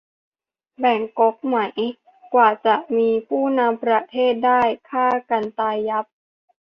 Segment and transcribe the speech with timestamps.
[0.79, 1.55] แบ่งก๊กไหม
[2.33, 6.05] กว่าจะมีผู้นำประเทศได้ฆ่ากันตายยับ